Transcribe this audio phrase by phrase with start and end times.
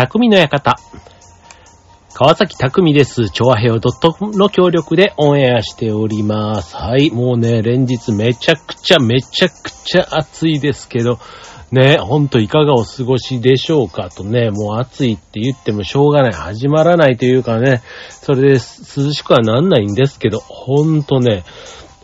[0.00, 0.76] 匠の館。
[2.14, 3.28] 川崎匠です。
[3.28, 6.74] 調和平和 .com の協力でオンエアしております。
[6.74, 7.10] はい。
[7.10, 11.18] もうね、連日めちゃくちゃめちゃくちゃ暑いですけど、
[11.70, 16.32] ね、ほんといかがお過ごしでしょうかとね、もう暑いって言ってもしょうがない。
[16.32, 21.44] 始まらないというかね、それで涼しくはなんないんですけど、ほんとね、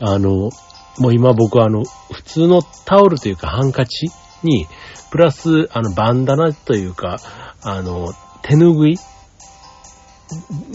[0.02, 0.50] あの、
[0.98, 4.08] もう今僕はあの、普通のタオルというかハンカチ
[4.46, 4.66] に、
[5.10, 7.18] プラス、あの、バンダナというか、
[7.62, 8.98] あの、手拭い？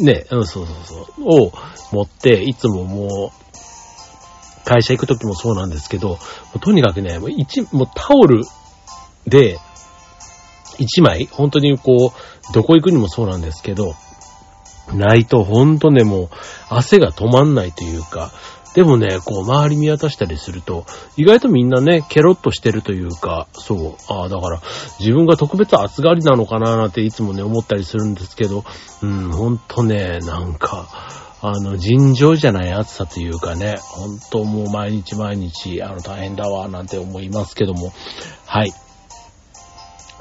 [0.04, 1.52] ね、うん、そうそうそう、を
[1.92, 6.20] 持って、いつももう、会社行くときもそうなんですけど、
[6.62, 8.44] とにかくね、もう一、もうタオル
[9.26, 9.60] で、
[10.78, 13.94] 一枚、本当にこう、どこ行くにもそうなんですけど、
[14.94, 16.30] ないと本当ね、もう、
[16.70, 18.32] 汗が止まんないというか、
[18.74, 20.86] でもね、こう、周り見渡したりすると、
[21.18, 24.62] 意外とみんなね、ケロッとしてるというか、そう、ああ、だから、
[25.00, 28.64] 自分が特別暑がりなのかななんていつもね、思ったりするんですけど、
[29.04, 30.88] うん、ほんとね、なんか、
[31.44, 37.92] あの、尋常じゃない暑さというかね、ほんともう毎日毎日、あの、大変だわ、なんて思いますけども、
[38.46, 38.72] はい。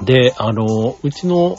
[0.03, 1.57] で、あの、うちの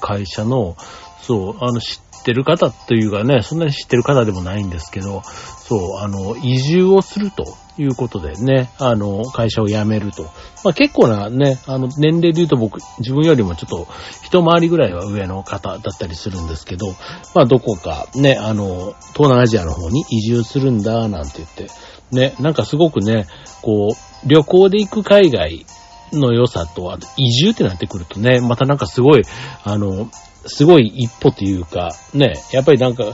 [0.00, 0.76] 会社の、
[1.20, 5.22] そう、あの、知ってる方というかね、そんなに知ってる方でもないんですけど、
[5.70, 7.44] そう、あの、移住をすると
[7.78, 10.24] いうことでね、あの、会社を辞めると。
[10.64, 13.86] まあ結構なね、あの、年齢で言うと僕、自分よりもちょっと
[14.24, 16.88] 一回りぐらいは上の方だったりするんですけど、
[17.36, 21.68] まあどこかね、あの、東南アジアの方に移住するんだ、なんて言って、
[22.10, 23.28] ね、なんかすごくね、
[23.62, 25.66] こう、旅行で行く海外
[26.12, 29.22] の良さと、あと移住ってなってくるとね、またなんかすごい、
[29.62, 30.10] あの、
[30.46, 33.04] すごい一歩というか、ね、やっぱりなんか、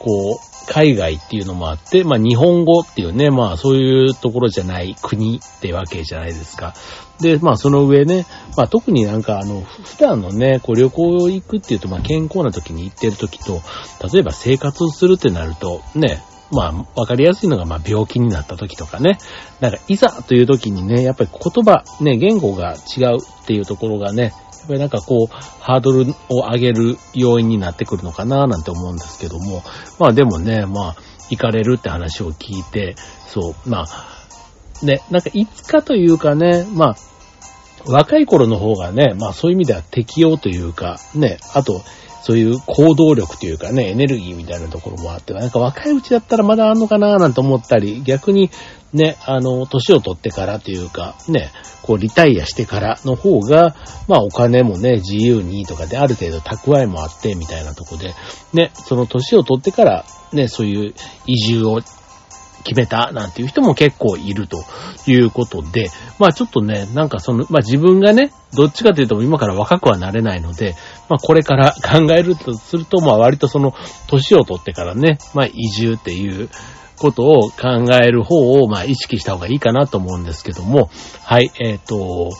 [0.00, 6.74] こう、海外っていうのもあって、まあ日本語っていうね、まあそういうところじゃない国ってわけじゃないですか。
[7.20, 13.62] で、まあその上ね、まあ特になんかあの、普段のね、こう旅行行くっていうと、まあ健康な時に行ってる時と、
[14.12, 19.18] 例えば生活をするってなると、ね、まあ、わかりやすいのが、まあ、病気になった時とかね。
[19.60, 29.62] なんか、いざという時にね、やっぱり言葉、ね、言語が違うっていうところがね、やっぱりなんかこう、ハードルを上げる要因になってくるのかななんて思うんですけども。
[29.98, 30.96] まあでもね、まあ、
[31.30, 36.96] 行かれるって話を聞いて、そう、まあ、ね、なんかいつかというかね、まあ、
[37.86, 41.82] 若い頃の方がね、まあそういう意味では適応というか、ね、あと、
[42.22, 48.50] そういう行動力というかね、エネルギーみたいなところもあって、なんか若いうちだったらまだあんのかななんて思ったり、逆に
[48.92, 53.74] ね、あの、年を取ってからというか、ね、こうリタイアしてからの方が、
[54.08, 58.14] まあお金もね、自由にとかである程度蓄えもあってみたいなとこで、
[58.52, 60.94] ね、その年を取ってから、ね、そういう
[61.26, 61.80] 移住を
[62.64, 64.64] 決めたなんていう人も結構いると
[65.06, 65.88] いうことで、
[66.18, 70.74] まあちょっとね、なんかその、まあ自分がね、どっちかというと今から若くはなれないので、
[71.08, 73.74] まあこれから考えるとすると、まあ割とその
[74.08, 76.48] 年を取ってからね、まあ移住っていう
[76.98, 80.90] ことを考える方をまあ意識した方がいいかなと思うんですけども、
[81.24, 82.30] はい、えっ、と、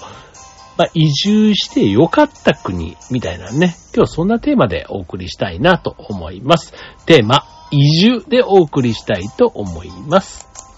[0.81, 6.73] まあ、移住して良かった国みたいなね、今日そんなテーマでお送りしたいなと思います。
[7.05, 10.70] テーマ、移住でお送りしたいと思います。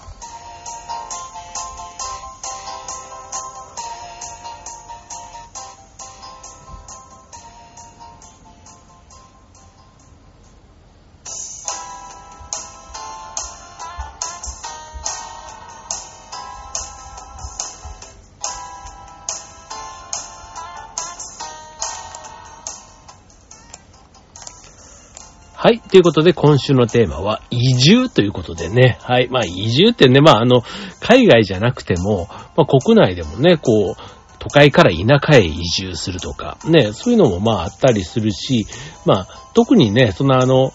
[25.64, 25.78] はい。
[25.78, 28.98] ということで、今週のテーマは、移住ということでね。
[29.00, 29.28] はい。
[29.30, 30.64] まあ、移住ってね、まあ、あの、
[30.98, 33.94] 海外じゃなくても、まあ、国内でもね、こう、
[34.40, 38.66] 都会から田舎へ移住するとか、ね、そういうのもまああったりするし、
[39.06, 40.72] まあ、特にね、そのあの、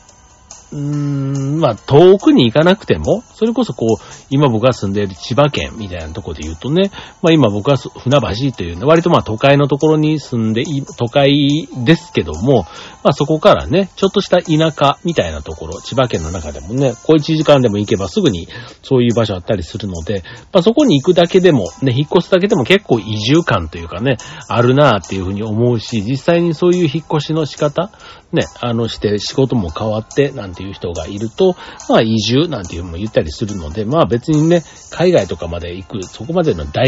[0.72, 6.90] うーん、まあ、遠くに行かなくても、それこそこう、今僕が住んでいる千葉県みたいなとこで言うとね、
[7.22, 8.20] まあ今僕は船
[8.50, 10.64] 橋というね、割とまあ都会のところに住んで、
[10.98, 12.64] 都会ですけども、
[13.04, 18.48] まあそこからね、ちょっとした田舎みたいなところ、千葉県の中でもね、こう1時間でも行けばすぐに
[18.82, 24.18] そういう場所あったりするので、まあそこに行くだけでも、ね、引っ越すだけでも結構移住感というかね、
[24.48, 27.92] あるなっていうふうに思うし、実際にそういう引っ越しの仕方、
[28.32, 31.56] ね、あのして仕事も変わってなんていう人がいると、
[31.88, 36.86] まあ移住なんていうのも言ったりするので、まあ別にね、海外とかまで行く、そこまでの大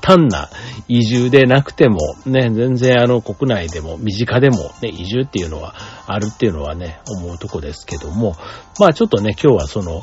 [0.00, 0.50] 単な
[0.88, 5.74] 移住でなくても、ね、全然あの国内でも身近でもね、移住っていうのは
[6.06, 8.36] あるっていうのはね、思うとこですけども、
[8.78, 10.02] まあちょっとね、今日はその、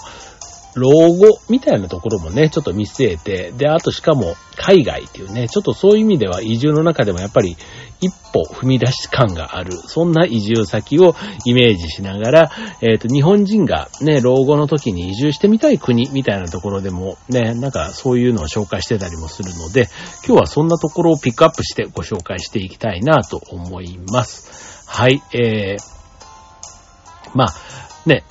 [0.76, 7.56] 老後みたいなところもね、ちょっと見据えて、で、あとしかも海外っていうね、ちょっとそういう意味では移住の中でもやっぱり
[8.04, 11.16] 一歩踏み出し感がある、そんな移住先を
[11.46, 12.52] イメージしながら、
[12.82, 19.88] えっ、と、日本人がね、老後の時に移住してみたい国みたいなところでもね、なんかそういうのを紹介してたりもするので、
[20.28, 24.84] 今日はそんなところをピックアップしてご紹介していきたいなと思います。
[24.88, 25.78] はい、えー、
[27.34, 27.54] まあ、
[28.06, 28.24] ね、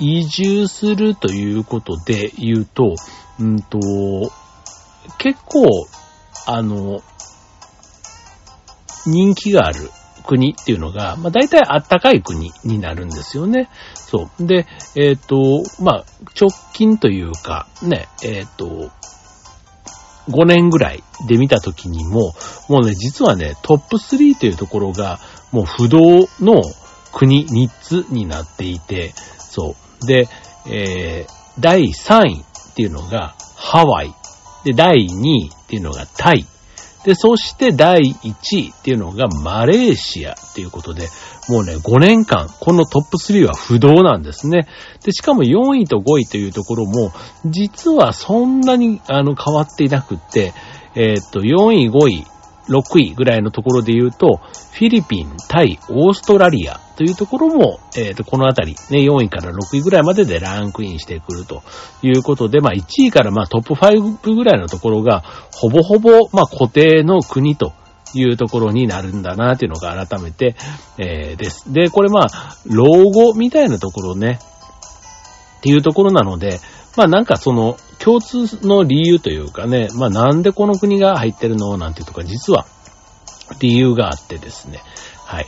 [0.00, 2.94] 移住するということで言うと、
[3.38, 3.78] うんと、
[5.18, 5.66] 結構、
[6.46, 7.02] あの、
[9.06, 9.90] 人気がある
[10.26, 13.68] 国っていうのが、まあ大体あったかい国になるんですよね。
[13.94, 14.46] そう。
[14.46, 14.66] で、
[14.96, 16.04] えっ、ー、と、まあ
[16.40, 18.90] 直近というか、ね、えっ、ー、と、
[20.28, 22.34] 5年ぐらいで見た時にも、
[22.68, 25.18] もうね、実はね、トップ3というところが、
[25.52, 26.62] もう不動の
[27.12, 30.06] 国3つになっていて、そう。
[30.06, 30.28] で、
[30.66, 34.14] えー、第3位っていうのがハワイ。
[34.64, 36.46] で、第2位っていうのがタイ。
[37.04, 41.08] で、そして第1位っていうのがマレーシアっていうことで、
[41.48, 44.68] もうね、5年間、このトップ3は不動なんですね。
[45.02, 47.12] で、しかも4位と5位というところも、
[47.46, 50.52] 実はそんなに、あの、変わっていなくって、
[50.94, 52.26] えー、っと、4位、5位、
[52.70, 61.62] 6位ぐらいのところで言うと、フィリピン、タイ、オーストラリアというところも、えっ、ー、と、このあたり、ね、4位から6位ぐらいまででランクインしてくると
[62.02, 67.72] いうことで、まあ1位からまあトップ5ぐらいのところが、ほぼほぼ、まあ固定の国と
[68.14, 70.54] いうところになるんだなっていうのが改めて、
[70.98, 71.72] えー、です。
[71.72, 74.38] で、これまあ、老後みたいなところね、
[75.58, 76.58] っていうところなので、
[76.96, 82.66] まあなんかその共通の理由というかね、まあなんでこの国が入ってるのなんていうとか、実は
[83.60, 84.80] 理由があってですね。
[85.26, 85.46] はい。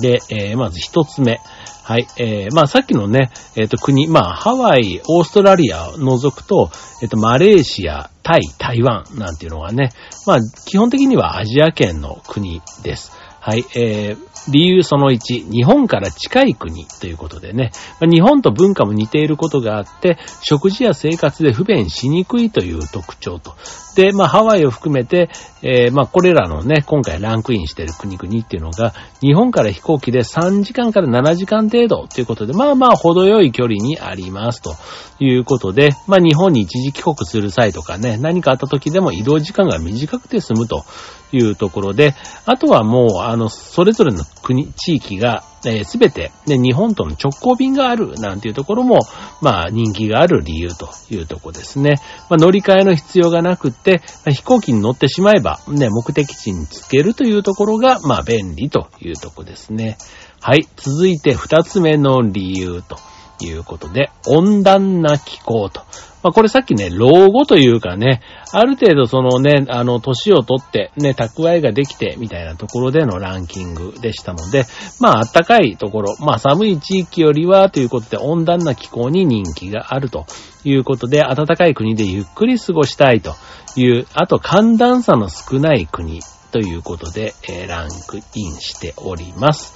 [0.00, 1.40] で、えー、まず一つ目。
[1.84, 2.06] はい。
[2.16, 6.70] えー、まあさっきのね、えっ、ー、と国、まあハワイ、オーストラリアを除くと、
[7.02, 9.90] えっ、ー、とマレーシア、タイ、台湾なんていうのがね、
[10.26, 13.12] まあ基本的にはアジア圏の国です。
[13.44, 23.56] はい、えー、理由その1、日本から近い国ということでね、日本と文化も似ていることがあって、食事や生活で不便しにくいという特徴と。
[23.96, 25.28] で、まあ、ハワイを含めて、
[25.60, 34.76] えー、まあ、これらのね、今回ランクインしている国々っていうのが、日本から飛行機で3時間から7時間程度ということで、まあまあ、程よい距離にありますと
[35.18, 40.84] いうことで、まあ、日本に一時帰国する際とかね、何かあった時でも移動時間が短くて済むと
[41.32, 42.14] いうところで、
[42.46, 48.98] あとはもう、あの、それぞれの国、地域が、えす、べて、ね、日本との直行便がある、なんていうところも、
[49.40, 51.94] まあ、人気がある理由というとこですね。
[52.28, 59.96] まあ、乗り換えの必要がなくって、飛行機に乗ってしまえば、ね、目的地に着けるというところが、まあ、便利というとこですね。
[60.42, 60.68] はい。
[60.76, 62.98] 続いて、二つ目の理由と
[63.42, 65.82] いうことで、温暖な気候と。
[66.22, 68.20] まあこれさっきね、老後というかね、
[68.52, 74.64] ある程度そのね、あの、年を取ってね、蓄えができてみたいなところでのランキングでしたので、
[75.00, 80.26] まあ暖かいところ、まあ寒い地域よりはということで温暖な気候に人気があると
[80.64, 83.34] いうことで、暖かい国でゆっくり過ごしたいと
[83.76, 86.20] いう、あと寒暖差の少ない国
[86.52, 89.74] ということで、えー、ランクインしております。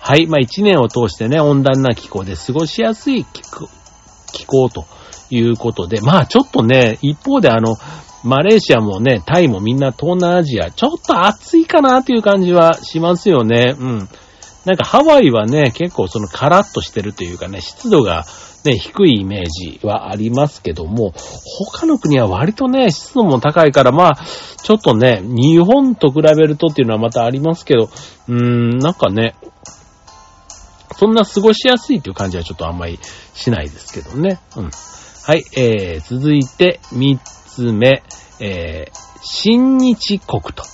[0.00, 0.26] はい。
[0.26, 4.86] まあ一年を通してね、温暖な気候で過ごしやすい気候と
[5.36, 7.76] いうことで、まあちょっとね、一方であの、
[8.24, 13.74] マレーシアもね、タイもみんな東南アジア、ちょっと暑いかなっていう感じはしますよね。
[13.78, 14.08] うん。
[14.64, 18.24] なんかハワイはね、結構そのカラッとしてるというかね、湿度が
[18.64, 21.12] ね、低いイメージはありますけども、
[21.58, 24.18] 他の国は割とね、湿度も高いから、まあ、
[24.62, 27.90] ちょっとね、日本と比べるとっていうのはまたありますけど、
[28.28, 29.34] うーん、なんかね、
[30.96, 32.98] そんな過ごしやすいっていう感じはちょっとあんまり
[33.34, 34.40] しないですけどね。
[34.56, 34.70] うん。
[35.26, 38.02] はい、えー、続いて三つ目、
[38.40, 40.64] えー、新日国と。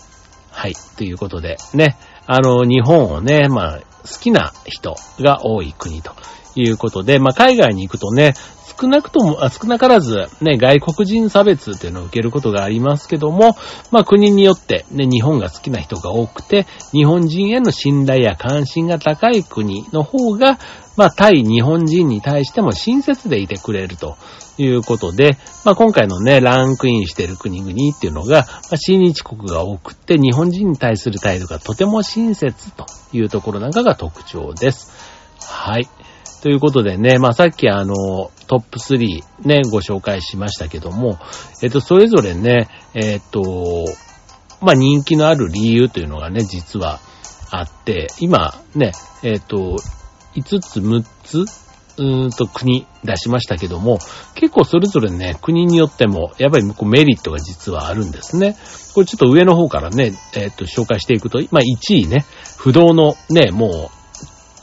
[0.50, 6.16] はい、ということで、ね、あの、日本をね、まあ、好きな人が多い国と
[6.56, 8.34] いうことで、まあ、海外に行くとね、
[8.80, 13.56] 少なくとも、少なからず、ね、外国人差別っていうのを受けることがありますけども、
[13.90, 20.58] まあ国によってね、日本が好きな人が多くて、日本人への信頼や関心が高い国の方が、
[20.96, 24.16] まあ対日本人に対しても親切でいてくれると
[24.56, 34.92] いうことで、まあ今回のね、ランクインしている国々っていうのが、まあ親日国が多くて、日本人に対する態度がとても親切というところなんかが特徴です。
[35.46, 35.88] はい。
[36.42, 37.94] ということでね、まあさっきあの、
[38.46, 41.18] トップ3ね、ご紹介しましたけども、
[41.62, 43.84] えっと、それぞれね、えっと、
[44.60, 47.00] まあ人気のある理由というのがね、実は
[47.50, 48.92] あって、今ね、
[49.22, 49.76] えっと、
[50.34, 51.44] 5つ、6つ
[52.00, 53.98] うーんと国出しましたけども、
[54.34, 58.56] 結構それぞれね、国によっても、やっぱりこうメリットが実はあるんですね。
[58.94, 62.24] これちょっと上の方からね、えっ、と、紹介していくと、まあ1位ね、
[62.56, 63.99] 不動のね、もう、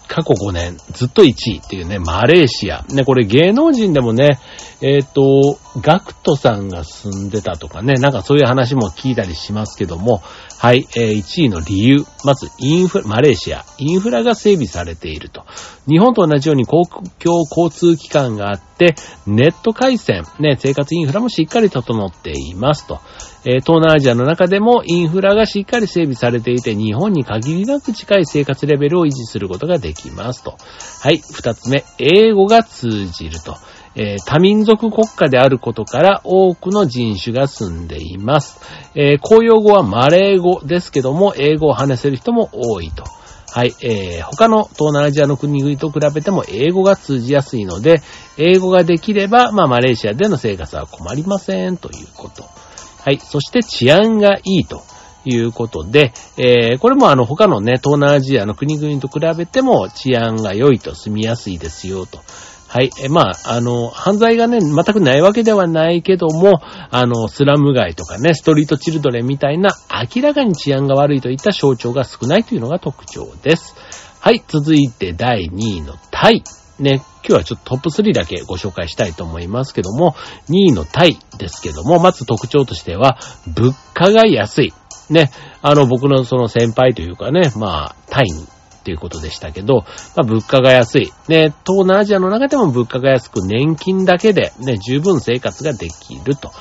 [0.08, 2.84] 過去5年ずっと1位っていうね、マレーシア。
[2.90, 4.40] ね、これ芸能人でもね、
[4.82, 10.22] えっ、と、ガクトさんが住んでたとかね、なんかそういう話も聞いたりしますけども、
[10.60, 12.06] はい、えー、1位の理由。
[12.24, 13.64] まず、インフラ、マレーシア。
[13.78, 15.46] インフラが整備されていると。
[15.88, 18.96] 日本と同じように公共交通機関があって、
[19.28, 23.00] ネット回線、ね、生活インフラもしっかり整っていますと。
[23.46, 30.58] えー、東南アジアの中でもインフラがしっかり整備されていて、日本に限りなく近い生活レベルを維持することができますと。
[31.02, 33.58] はい、二つ目、英語が通じると。
[33.98, 38.60] えー、多民族国家であることから多くの人種が住んでいます。
[38.94, 43.04] えー、公用語はマレー語ですけども、英語を話せる人も多いと。
[43.50, 48.04] はい、えー、他の東南アジアの国々と比べても英語が通じやすいので、
[48.38, 52.44] 英語ができれば、まあ、マレーシアでの生活は困りませんということ。
[52.44, 54.84] はい、そして治安がいいと。
[55.30, 62.22] いうことで、えー、これもあの他のね、東南アジアの国々と比べても治安が良いと住みやすいですよと。
[62.68, 62.90] はい。
[63.02, 66.60] え、まあ、あの、犯罪がね、全くないわけではないけども、
[66.92, 69.70] あの、スラム街とかね、ストリートチルドレンみたいな、
[70.16, 73.74] 明らかに治安が悪いといった象徴が少ないというのが特徴です。
[74.20, 74.44] はい。
[74.48, 76.44] 続いて第2位のタイ。
[76.80, 80.16] ね、今日はちょっとトップ3だけご紹介したいと思いますけども、
[80.50, 84.74] 2位のタイですけども、まず特徴としては、物価が安い。
[85.10, 85.32] ね、
[85.62, 88.46] あの、僕のその先輩というかね、まあ、タイに
[88.88, 89.84] っていうことでしたけど、
[90.16, 91.12] まあ、物価が安い。
[91.28, 96.52] ね、東南アジアの中でも物価が安く、年金だけでね、十分生活ができると。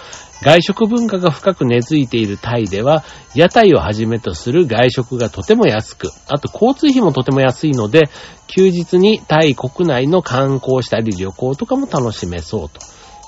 [0.43, 3.05] 外食文化が深く根付いているタイでは、
[3.37, 8.11] 屋台をはじめとする外食がとても安く、あと交通費もとても安いので、
[8.49, 12.81] 休日にタイ国内の観光したり旅行とかも楽しめそうと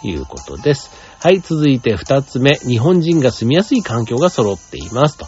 [0.07, 0.90] いうことです。
[1.21, 5.27] はい、続いて二つ目、日本人が住みやすい環境が揃っていますと。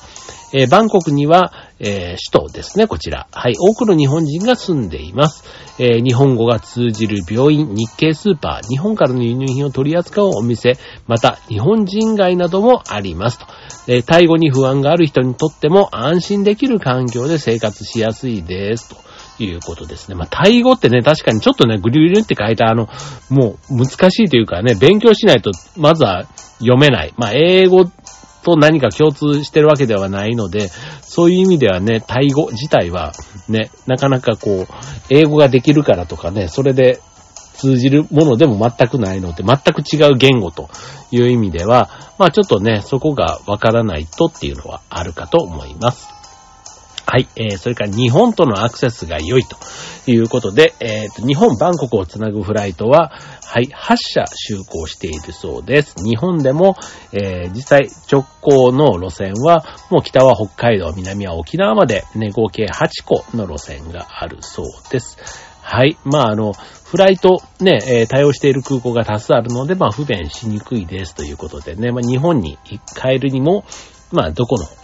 [0.52, 3.26] えー、バンコクには、えー、首都ですね、こちら。
[3.32, 5.44] はい、多くの日本人が住んでいます。
[5.80, 10.78] えー、日本語が通じる病院、日系スーパー、日本からの輸入品を取り扱うお店、
[11.08, 13.46] また日本人街などもありますと。
[13.88, 18.90] え、タイ語に不安がある人にとっても安心できる環境で生活しやすいです。
[18.90, 19.09] と。
[19.44, 20.14] いうことですね。
[20.14, 22.88] まあ、タイ語ってね、確かにちょっとね、グリグリって書いたあの、
[23.28, 26.24] もう難しいというかね、勉強しないと、まずは
[26.58, 27.14] 読めない。
[27.16, 27.84] まあ、英語
[28.42, 30.68] と何か共通してるわけではないので、
[31.02, 33.12] そういう意味ではね、タイ語自体は
[33.48, 34.74] ね、なかなかこう、
[35.10, 37.00] 英語ができるからとかね、それで
[37.54, 40.70] 通じるものでも全くないので、全く違う言語と
[41.10, 46.19] いう意味では、まあちょっとね、そこがわからないとっていうのはあるかと思います。
[47.10, 47.26] はい。
[47.34, 49.56] えー、それから日本とのアクセスが良いと
[50.06, 53.10] いうことで、えー、と、日本バンコクをつなぐフライトは、
[53.42, 55.96] はい、8社就航しているそうです。
[56.04, 56.76] 日本でも、
[57.12, 65.18] えー、実際直行の路線は、もう北は北海道、南は沖縄まで、ね、合計8個の路線があるそうです。
[65.62, 65.98] はい。
[66.04, 72.56] まあ、あの、フライトね、えー、対応している空港が多数あるので、まあ、不便しにくいですということでね、まあ、日本に
[72.94, 73.64] 帰るにも、
[74.12, 74.79] まあ、どこの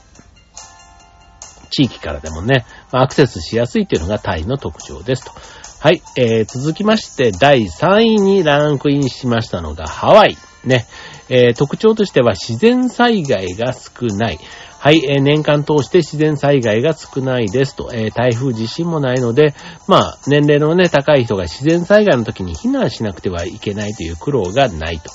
[1.77, 5.33] 地域からでもね、アクセスしやすいというのがタイの特徴ですと。
[5.79, 10.39] はい、えー、続きまして第3位にランクインしましたのがハワイ。
[10.65, 10.87] ね、
[11.29, 14.39] えー、特徴としては自然災害が少ない。
[14.79, 19.55] はい、えー、年間通して自然災害が少ないですと、えー、台風地震もないので、
[19.87, 25.11] まあ、年齢のね、高い人が自然災害の時に避難しなくてはいけないという苦労がないと。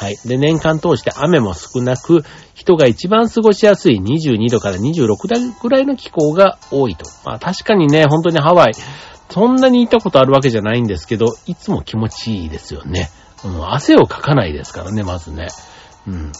[0.00, 0.16] はい。
[0.24, 7.04] で、年間通して雨も少なく、人が一番過ごしやすい22度から26度ぐらいの気候が多いと。
[7.26, 8.72] まあ確かにね、本当にハワイ、
[9.28, 13.10] そんなに行ったことあるわけじゃないんですけど、いつも気持ちいいですよね。
[13.44, 15.48] うん、汗をかかないですからね、まずね。
[16.06, 16.32] うん。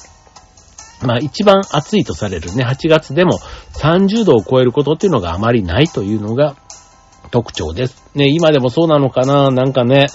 [1.02, 3.40] まあ一番暑いとされるね、8月でも
[3.74, 6.56] 30度を超えることっていうのがあまりないというのが
[7.30, 8.02] 特徴です。
[8.14, 10.06] ね、今でもそうなのかななんかね、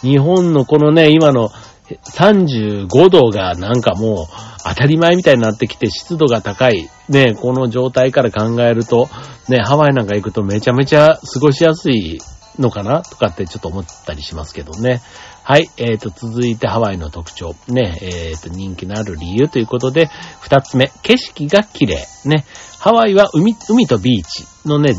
[0.00, 1.50] 日本のこのね、今の
[1.88, 4.26] 35度がなんかもう
[4.64, 6.88] 当たり前みたいになってきて湿度が高い。
[7.08, 9.08] ね、この状態から考えると、
[9.48, 12.18] ね、ハワイなんか行くとめちゃめちゃ過ごしやすい
[12.58, 15.02] のかなとかってちょっと思ったりしますけどね。
[15.42, 15.68] はい。
[15.76, 17.54] えっ、ー、と、続いてハワイの特徴。
[17.68, 20.08] ね、えっ、ー、と、人気のある理由ということで、
[20.40, 22.06] 二つ目、景色が綺麗。
[22.24, 22.46] ね。
[22.78, 24.94] ハワイは海、海とビーチのね、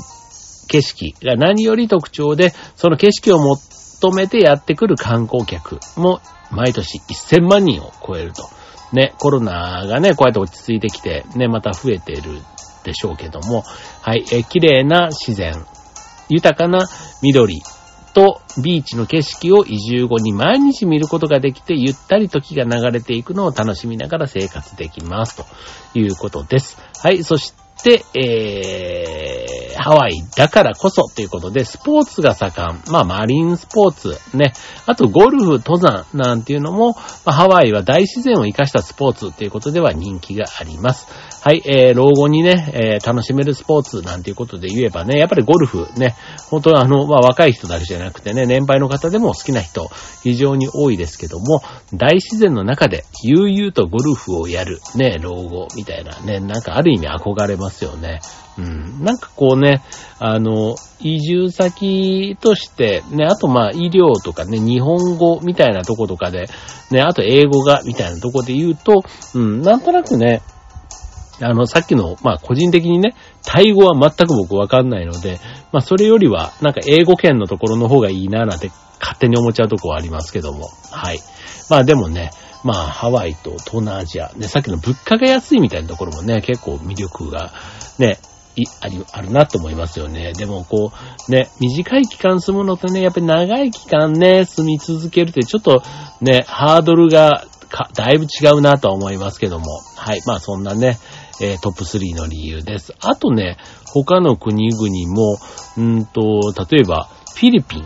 [0.67, 3.74] 景色が何より特徴で、その景色を持って
[4.05, 6.21] 求めてやってくる観光客も
[6.51, 8.49] 毎年1000万人を超えると。
[8.93, 12.21] ね、コロナがね、こうやって落ち着いてきて、ね、また増えてる
[12.83, 13.63] でしょうけども、
[14.01, 15.65] はい、え、綺麗な自然、
[16.29, 16.85] 豊かな
[17.23, 17.61] 緑
[18.13, 25.35] とビーチの景色を移住後に毎日見ることができて、ゆったり時が流れていくのを楽しみながら生活できます。
[25.35, 25.45] と
[25.97, 26.77] いうことです。
[27.01, 27.23] はい。
[27.23, 27.53] そし
[27.85, 32.81] て、えー、ハワイだからこそということで、スポーツが盛ん。
[32.91, 34.53] まあ、マリンスポーツ、ね。
[34.87, 41.07] あと、ゴルフ、登山なんていうのも、まあ、ハワイは大自然を活かしたスポーツということでは人気があります。
[41.43, 46.15] はい、えー、老後にね、えー、楽しめるスポーツなんていうことで言えばね、やっぱりゴルフね、
[46.49, 49.91] 本当はあの、まあ、若い人だけじゃなくてね、年配の方でも好きな人、
[50.23, 51.61] 非常に多いですけども、
[51.93, 58.21] 大自然の中で悠々とゴルフをやる、ね、老後みたいなね、なんかある意味憧れますよね。
[58.57, 59.03] うん。
[59.03, 59.81] なんかこうね、
[60.19, 66.47] あの、移住先として、ね、あとまあ医療とかね、日本語みたいなとことかで、
[66.91, 69.03] ね、あと英語がみたいなとこで言うと、
[69.33, 70.41] うん、なんとなくね、
[71.41, 73.13] あの、さっきの、まあ、個人的にね、
[73.43, 75.39] タイ語は全く僕わかんないので、
[75.73, 80.69] まあ、それよりは、なんか英語圏のところの方がいいな、なんて勝手に思っちゃうとこはありますけども。
[80.91, 81.19] はい。
[81.69, 82.31] まあ、でもね、
[82.65, 87.53] まあ、ハワイと東南アジア、ね、さっきの物価が安いみたいなところもね、結構魅力が、
[87.99, 88.17] ね、
[88.55, 90.33] い、あり、あるなと思いますよね。
[90.33, 90.91] でも、こ
[91.27, 95.83] う、ね、短い期間住むのとね、やっぱり長い期間ね、住み続けるってちょっと
[96.21, 99.65] ね、ハードルがか、だいぶ違うなとは思いますけども。
[99.95, 100.21] はい。
[100.25, 100.97] まあそんなね、
[101.41, 102.93] えー、トップ3の理由です。
[103.01, 105.37] あとね、他の国々も、
[105.77, 107.83] うんと、例えば、フィリピン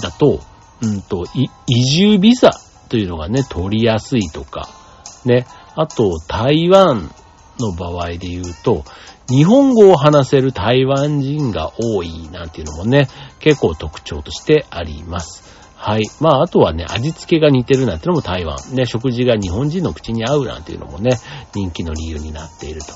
[0.00, 0.40] だと、
[0.80, 1.24] うんと、
[1.66, 2.50] 移住ビザ
[2.88, 4.68] というのがね、取りやすいとか、
[5.24, 5.46] ね。
[5.74, 7.10] あと、台湾
[7.60, 8.84] の場合で言うと、
[9.28, 13.08] 日本語を話せる台湾人が多いなんていうのもね、
[13.40, 15.44] 結構特徴としてあります。
[15.76, 16.02] はい。
[16.20, 18.56] まあ、あとはね、味付けが似てるなんてのも台湾。
[18.74, 21.18] ね、食事が日本人の口に合うなんていうのもね、
[21.54, 22.86] 人気の理由になっていると。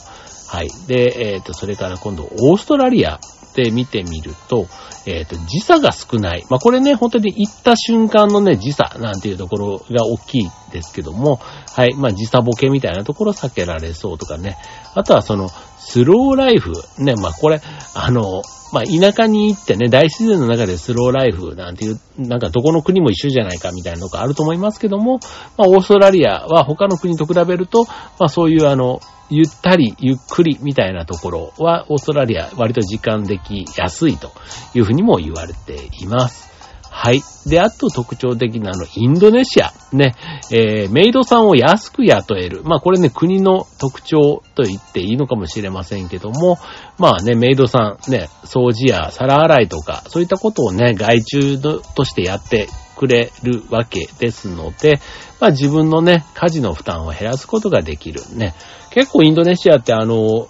[0.48, 0.68] はい。
[0.88, 3.20] で、えっ、ー、と、それから今度、オーストラリア
[3.54, 4.66] で見てみると、
[5.06, 6.44] えっ、ー、と、時差が少ない。
[6.48, 11.40] まあ、これね、本当に行った瞬間のね、時差なんていうところが大きいですけども、
[11.74, 11.94] はい。
[11.94, 14.56] まあ、時差ボケみたいなところ避けられそうとかね。
[14.94, 15.50] あとはその、
[15.84, 16.72] スローライフ。
[16.98, 17.60] ね、まあ、これ、
[17.94, 18.42] あの、
[18.72, 25.18] まあ、田舎に行ってね、大自然の中でスローライフなんていう、なんかどこの国も一緒じゃないかみたいなのがあると思いますけども、
[25.58, 34.30] まあ、オーストラリアは他の国と比べると、まあ、そういうあの、ゆったり、ゆっくりみたいなところは、オーストラリア割と時間できやすいと
[34.74, 36.51] いうふうにも言われています。
[36.94, 37.22] はい。
[37.46, 39.72] で、あと特徴的なの、インドネシア。
[39.94, 40.14] ね、
[40.52, 42.60] えー、メイドさんを安く雇える。
[42.64, 46.58] まあこれね、国の特徴と言っていいのかもしれませんけども、
[46.98, 55.00] まあね、メイドさん、ね、掃除や皿洗いとか、そういったことをね、外注としてやってくれるわけですので、
[55.40, 58.20] まあ自分のね、家事の負担を減らすことができる。
[58.36, 58.54] ね。
[58.90, 60.46] 結構インドネシアってあの、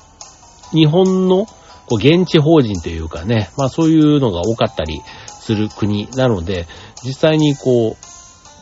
[0.72, 1.46] 日本の
[1.86, 5.02] こう現地法人というかね、まあそういうのが多かったり
[5.52, 6.66] する国なので、
[7.04, 8.12] 実際にこう、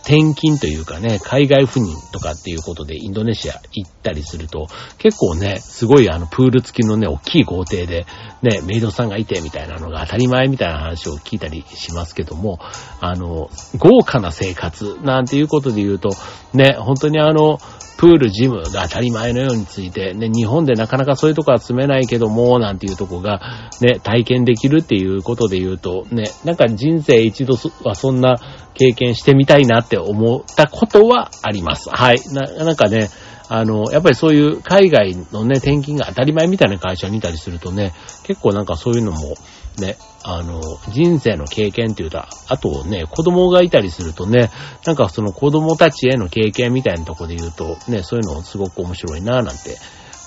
[0.03, 4.67] 転勤というかね、海外赴任とかっていうことでインドネシア行ったりすると、
[4.99, 8.07] 結構ね、すごいあのプール付きのね、大きい豪邸で、
[8.43, 12.59] ね、メイドさんがいてみたいなのが当たり前みたいな話を聞いたりしますけども、
[13.01, 16.11] あの、豪華な生活なんていうことで言うと、
[16.55, 17.61] ね、本当にあの、
[18.01, 23.43] プール、ジムが当たり前のようについて、ね、日本でなかなかそういうとこは住めないけども、なんていうとこが、
[23.83, 28.39] ね、体験できるっていうことで言うと、ね、なんか人生一度はそんな
[28.73, 31.91] 経験してみたいなって思ったことはあります。
[31.91, 32.17] はい。
[32.33, 33.11] な、なんかね、
[33.53, 39.35] あの、やっぱりそういう海外のね、転勤が当たり前みたいな会社にいたりするとね、結構なんかそういうのも、
[39.81, 40.61] ね、あの、
[40.93, 44.53] 人生の経験っていうと、あとね、子供がいたりするとね、
[44.87, 49.77] なんかその子供たちへの経験みたいなとこで言うと、ね、そういうのすごく面白いなぁなんて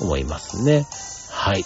[0.02, 0.86] 思いますね。
[1.32, 1.64] はい。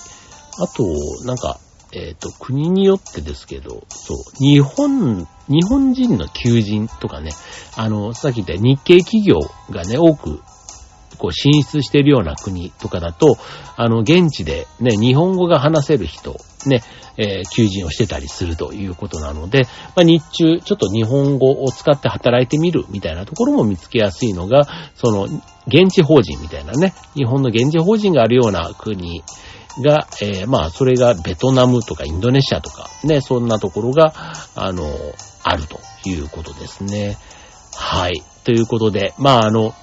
[0.60, 0.84] あと、
[1.26, 1.60] なんか、
[1.92, 7.32] えっ、と、国によってですけど、そう、日本、日本人の求人とかね、
[7.76, 9.40] あの、さっき言った日系企業
[9.72, 10.44] がね、多く
[11.18, 13.38] こう進出してるような国とかだと、
[13.76, 16.82] あの、現地でね、日本語が話せる人、ね、
[17.18, 19.64] えー、求人をしてたりするということなので、
[19.96, 25.24] まあ、日中、ちょっと日本語を使って働いてみるみたいなところも見つけやすいのが、その、
[25.68, 29.24] 現地法人みたいなね、日本の現地法人があるような国
[29.84, 34.14] が、えー、まあ、それがベトナムとかインドネシアとか、ね、そんなところが、
[34.56, 34.86] あの、
[35.44, 37.18] あるということですね。
[37.76, 38.24] はい。
[38.44, 39.74] ということで、まあ、あの、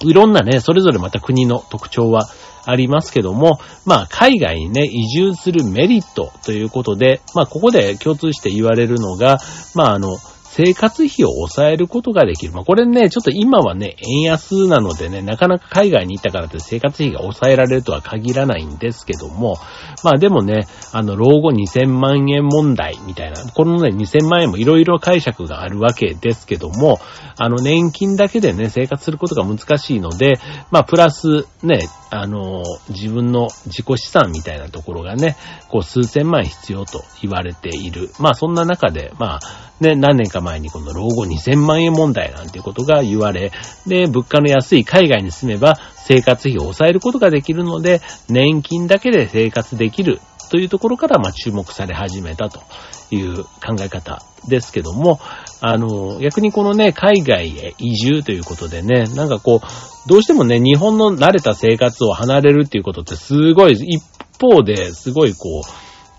[0.00, 2.28] いろんなね、それぞれまた国の特徴は
[2.64, 9.38] ありますけども、まあ、海外にね、移住するメリットということで、まあ、ここで共通して言われるのが、
[9.74, 10.18] まあ、あの、
[10.58, 12.52] 生活費を抑えることができる。
[12.52, 19.54] まあ、これね、ちょっと今はね、円安なのでね、なかなか海外に行ったからって生活費が抑えられるとは限らないんですけども、
[20.02, 26.98] まあでもね、あの、老後2000万円問題みたいな、このね、2000万円もいろいろ解釈があるわけですけども、
[27.36, 30.40] あの、年金だけでね、生活することが難しいので、
[30.72, 35.36] まあ、プラス、ね、あの、自分の自己資産みたいなところがね、
[35.68, 38.10] こう、数千万必要と言われている。
[38.18, 39.40] まあ、そんな中で、まあ、
[39.80, 43.52] ね、何年か前にこの老後2000万円問題なんていうことが言われ、
[43.86, 52.62] で、物価の安い海外に住めば生活費を抑えることができるので、年金だけで生活できるというところから、まあ、注目され始めたと
[53.10, 55.20] いう考え方ですけども、
[55.60, 64.02] あの、逆にこのね、海外へ移住ということでね、なんかこう、どうしてもね、日本の慣れた生活を離れるっていうことってすごい、一
[64.40, 65.62] 方ですごいこう、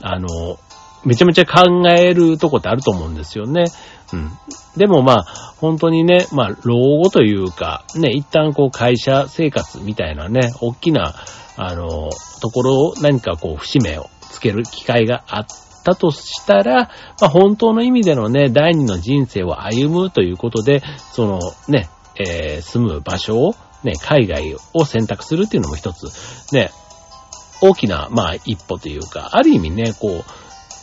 [0.01, 0.59] あの、
[1.05, 3.65] めちゃめちゃ考えるとこってあると思うんですよね。
[4.11, 4.31] うん。
[4.75, 5.23] でもまあ、
[5.57, 11.15] 本当にね、まあ、老後というか、ね、一旦こう会社生活みたいなね、大きな、
[11.55, 12.09] あの、
[12.41, 15.45] ところを何かこう節目をつける機会があっ
[15.83, 16.89] たとしたら、
[17.19, 26.71] まあ、本当の意味でのね、第二の人生を歩むということで、そのね、えー、住む場所を、ね、海外を選択するっていうのも一つ、ね、
[27.61, 30.23] 大きな、まあ、一歩というか、ある意味ね、こう、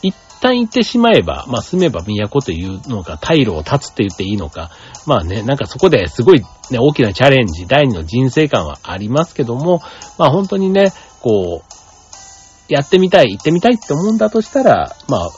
[0.03, 4.71] 一旦行ってしまえば、まあ、住めば都というのか、退路を立つって言っていいのか、
[5.07, 9.81] まあね、なんかそこですごいね、大きなチャレンジ、第二の人生観はありますけども、
[10.19, 11.76] まあ本当にね、こう、
[12.69, 15.31] やってみたい、行ってみたいって思うんだとしたら、まあ、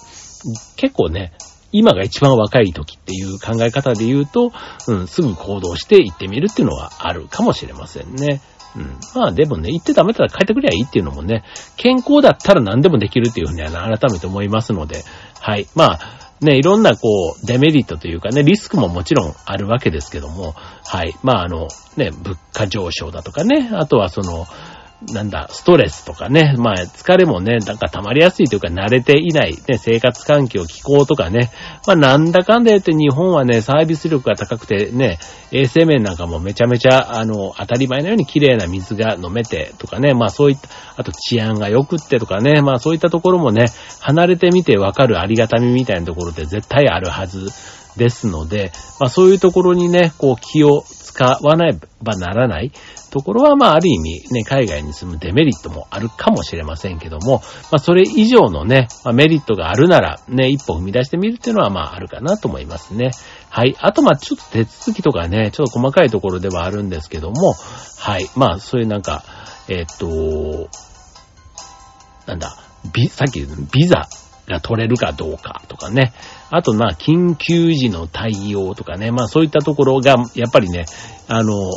[0.77, 1.33] 結構ね、
[1.71, 4.53] 今が一番若い時っていう考え方で言うと、
[4.87, 8.41] うん、すぐ行動して行ってみるっていうのはあるかもしれませんね。
[8.77, 8.97] うん。
[9.15, 11.45] まあでもね、行ってダメだったら帰ってくりゃいいっていうのもね、
[11.77, 15.05] 健康だったら何でもできるっていうふうには改めて思いますので、
[15.41, 15.67] はい。
[15.75, 15.99] まあ、
[16.41, 20.55] ね、いろんなこう、デメリットというかね、リスクももちろんあるわけですけども、
[20.87, 21.15] はい。
[21.23, 24.47] まああの、ね、物価上昇だとかね、あとはその、
[25.01, 31.53] なんだ、ストレスとかね、まあ、疲れもね、なんか溜まりやすいというか、慣れていない、ね、生活環境、気候とかね、
[31.87, 35.21] まあ、なんだかんだ言って日本はね、サービス力が高くてね、
[35.53, 43.67] 衛生面なんかもめちゃめちゃ、あの、当たり前のように綺麗な水が飲めてとかね、まあ、そういった、あと治安が良くってとかね、まあ、そういったところもね、
[44.01, 47.51] 離れてみてわかるありがたみみたいなところって絶対あるはず
[47.97, 50.85] ですので、まあ、そういうところにね、こう、気を
[51.19, 52.71] 使わないばならない。
[53.11, 63.11] ところは、まあ、ある意味、ね、海外に住むデメリットもあるかもしれませんけども、まあ、それ以上のね、まあ、メリットがあるなら、ね、一歩踏み出してみるっていうのは、まあ、あるかなと思いますね。
[63.51, 63.75] はい。
[63.81, 67.55] あと、まあ、ちょっと手続きとかね、ちょっと細かいところではあるんですけども、
[67.99, 68.29] はい。
[68.37, 69.25] まあ、そういうなんか、
[69.69, 70.69] えっと、
[72.27, 72.57] なんだ、
[72.93, 73.41] ビ、さっき
[73.73, 74.07] ビザ
[74.47, 76.13] が取れるかどうかとかね。
[76.51, 79.11] あと、まあ、緊急時の対応とかね。
[79.11, 80.85] まあ、そういったところが、やっぱりね、
[81.29, 81.73] あの、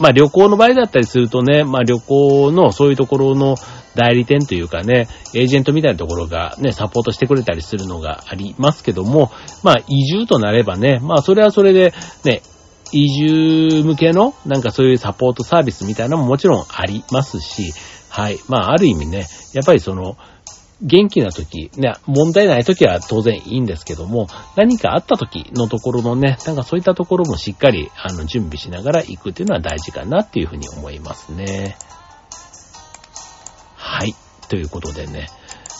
[0.00, 3.56] まあ旅行の場合だったりするとね、まあ旅行のそういうところの
[3.94, 9.30] 代理店というかね、エージェントみたいなところがね、サポートしてくれたりするのがありますけども、
[9.62, 11.92] まあ移住となればね、まあそれはそれで
[12.24, 12.40] ね、
[12.92, 17.72] 移住向けのなんかそういうサポートサービスみたいなのももちろんありますし、
[18.08, 18.38] はい。
[18.48, 20.16] まあある意味ね、やっぱりその、
[20.82, 31.76] 元気な時、ね、問題ない時は当然いいんですけども、何かあった時のところのね、なんかそういったところもしっかり、あの、準備しながら行くっていうのは大事かなっていうふうに思いますね。
[33.76, 34.14] はい。
[34.48, 35.28] ということでね、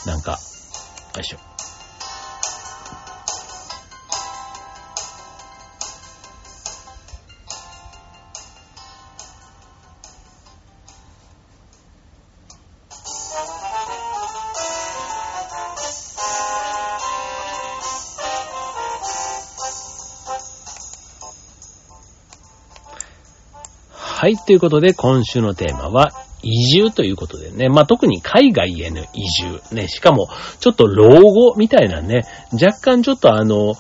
[0.07, 1.50] なんか、よいしょ。
[24.21, 30.29] はい、ということで今週のテーマは移住ということでね、まあ、特に海外への移住、ね、しかも
[30.59, 33.77] ちょっと老後みたいなね、若干ちょっとあの、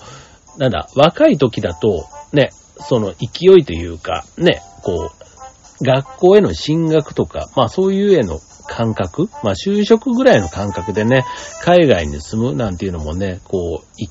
[0.56, 2.48] なんだ、若い時だと、ね、
[2.78, 11.26] その勢いというか、ね、こう、学校への進学とか、まあそういうへの感覚、まあ就職ぐらいの感覚でね、
[11.60, 14.10] 海外に住むなんていうのもね、こう、一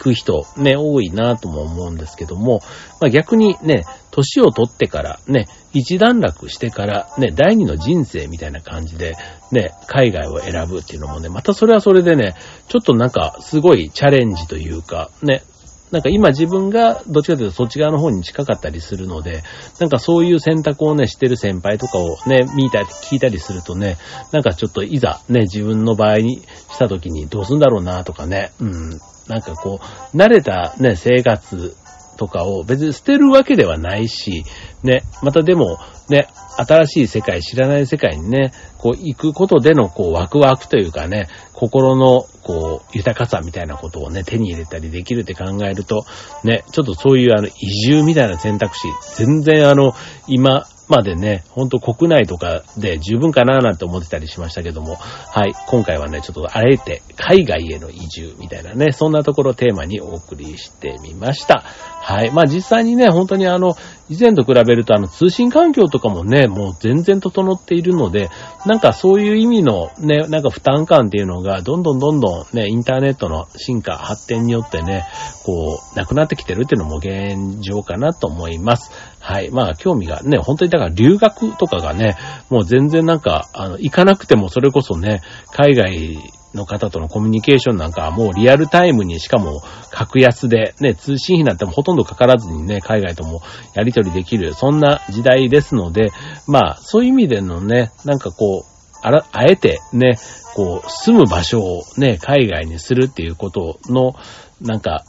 [0.00, 2.60] く人ね、多いなとも思うんですけども、
[3.00, 9.14] まあ、逆にね、年を取ってからね、一段落してからね、第二の人生みたいな感じで
[9.52, 12.34] ね、海外を選ぶっていうのもね、またそれはそれでね、
[12.68, 15.42] ちょっとなんかすごいチャレンジというか、ね、
[15.90, 19.42] なんか今自分がどっちかというとそっち側の方に近かったりするので、
[19.80, 23.96] なんかそういう選択をね、してる先輩とかをね、見たり聞いたりするとね、
[24.32, 29.80] なんかちょっといざね、自分の場合にした時にどうすんだろうなとかね、うん、なんかこ
[30.12, 31.76] う、慣れたね、生活
[32.18, 34.44] とかを別に捨てるわけではないし、
[34.82, 36.26] ね、またでも、ね、
[36.58, 46.04] 新しい世界、知らない世界にね、こう行くことでのこうワクワクというかね、心のこう豊かさみたいなことをね、手に入れたりできるって考えると、
[46.42, 49.92] ね、ちょっとそういうあの移住みたいな選択肢、全然あの、
[50.26, 61.64] 今、までね、ほんと国内とかで十分かななんて思ってたりしましたけども、はい、今回はね、ちょっとあえて海外への移住みたいなね、そんなところをテーマにお送りしてみました。
[62.02, 62.32] はい。
[62.32, 63.76] まあ実際にね、本当にあの、
[64.08, 68.28] 以前と比べるとあの通信環境とかもね、もう全然整っているので、
[68.66, 75.04] なんかそういう意味のね、なんか負担感っていうのがどんどんどんどんね、インターネットの進化、発展によってね、
[75.44, 78.90] こう、なくなってきてるっていうのも現状かなと思います。
[79.20, 79.50] はい。
[79.50, 82.16] まあ興味がね、本当にだから留学とかがね、
[82.48, 85.20] もう全然なんか、あの、行かなくてもそれこそね、
[85.52, 86.18] 海外
[86.54, 93.42] の方とのコミュニケーションなんかはもうリアルタイムにしかも格安でね、通信費なんてもほとんどかからずにね、海外とも
[93.74, 96.10] やり取りできる、そんな時代ですので、
[96.48, 98.70] まあそういう意味でのね、なんかこう、
[99.02, 100.18] あら、あえてね、
[100.54, 104.14] こう、住む場所をね、海外にするっていうことの、
[104.60, 105.04] なんか、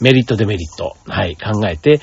[0.00, 2.00] メリットデメリット、はい、考えて、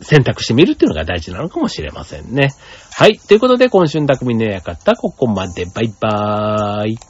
[0.00, 2.48] 選択してみるっていうのが大事なのかもしれませんね。
[2.92, 3.18] はい。
[3.18, 5.66] ということで、今週の匠の館、ここまで。
[5.66, 7.09] バイバーイ。